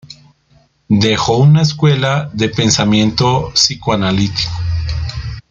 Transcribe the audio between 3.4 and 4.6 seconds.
psicoanalítico.